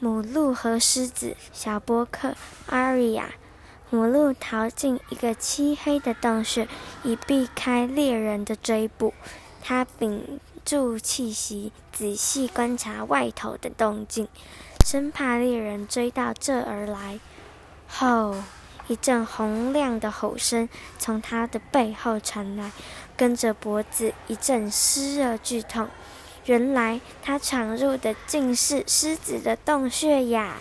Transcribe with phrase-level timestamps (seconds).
[0.00, 2.34] 母鹿和狮子小波克
[2.66, 3.30] 阿瑞亚，
[3.90, 6.68] 母鹿逃进一个漆黑的洞穴，
[7.02, 9.14] 以避开猎人的追捕。
[9.62, 14.28] 它屏住气息，仔细观察外头的动静，
[14.84, 17.20] 生怕猎人追到这儿来。
[17.88, 18.36] 吼！
[18.86, 20.68] 一阵洪亮的吼声
[20.98, 22.70] 从它的背后传来，
[23.16, 25.88] 跟着脖子一阵湿热剧痛。
[26.46, 30.56] 原来他闯入的竟是狮子的洞穴呀！